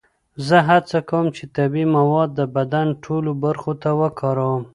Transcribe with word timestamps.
زه 0.47 0.57
هڅه 0.69 0.97
کوم 1.09 1.25
چې 1.35 1.43
طبیعي 1.55 1.87
مواد 1.95 2.29
د 2.35 2.41
بدن 2.55 2.87
ټولو 3.03 3.31
برخو 3.43 3.71
ته 3.81 3.89
وکاروم. 3.99 4.63